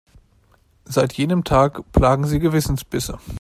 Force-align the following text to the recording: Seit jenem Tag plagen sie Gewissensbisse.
Seit 0.85 1.13
jenem 1.13 1.43
Tag 1.43 1.91
plagen 1.91 2.25
sie 2.25 2.39
Gewissensbisse. 2.39 3.19